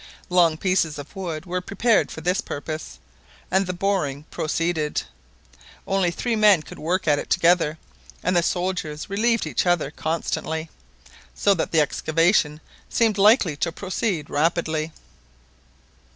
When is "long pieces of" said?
0.29-1.15